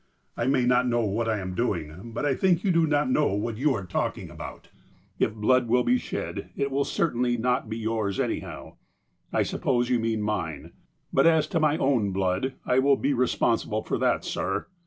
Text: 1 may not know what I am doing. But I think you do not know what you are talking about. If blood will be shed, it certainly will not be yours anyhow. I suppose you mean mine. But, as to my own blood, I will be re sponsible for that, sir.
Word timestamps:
1 0.33 0.51
may 0.51 0.65
not 0.65 0.87
know 0.87 1.01
what 1.05 1.29
I 1.29 1.37
am 1.37 1.53
doing. 1.53 2.11
But 2.11 2.25
I 2.25 2.33
think 2.33 2.63
you 2.63 2.71
do 2.71 2.87
not 2.87 3.11
know 3.11 3.33
what 3.35 3.57
you 3.57 3.75
are 3.75 3.85
talking 3.85 4.31
about. 4.31 4.69
If 5.19 5.31
blood 5.35 5.67
will 5.67 5.83
be 5.83 5.99
shed, 5.99 6.49
it 6.55 6.69
certainly 6.87 7.35
will 7.35 7.41
not 7.43 7.69
be 7.69 7.77
yours 7.77 8.19
anyhow. 8.19 8.77
I 9.31 9.43
suppose 9.43 9.91
you 9.91 9.99
mean 9.99 10.23
mine. 10.23 10.71
But, 11.13 11.27
as 11.27 11.45
to 11.49 11.59
my 11.59 11.77
own 11.77 12.09
blood, 12.13 12.55
I 12.65 12.79
will 12.79 12.97
be 12.97 13.13
re 13.13 13.27
sponsible 13.27 13.83
for 13.85 13.99
that, 13.99 14.25
sir. 14.25 14.65